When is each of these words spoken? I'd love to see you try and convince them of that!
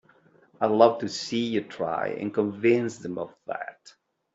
I'd 0.59 0.71
love 0.71 0.97
to 1.01 1.07
see 1.09 1.45
you 1.45 1.61
try 1.61 2.07
and 2.19 2.33
convince 2.33 2.97
them 2.97 3.19
of 3.19 3.35
that! 3.45 3.93